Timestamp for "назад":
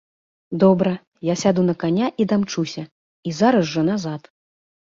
3.95-4.21